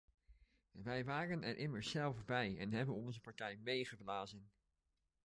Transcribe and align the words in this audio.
Wij 0.71 1.05
waren 1.05 1.43
er 1.43 1.57
immers 1.57 1.89
zelf 1.89 2.25
bij 2.25 2.57
en 2.57 2.71
hebben 2.71 2.95
onze 2.95 3.19
partij 3.21 3.57
meegeblazen. 3.57 4.49